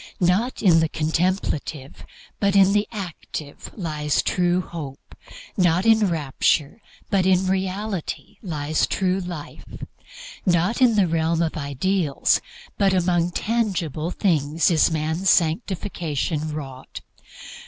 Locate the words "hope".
4.61-5.15